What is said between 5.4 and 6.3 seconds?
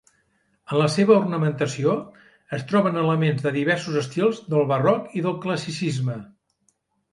classicisme.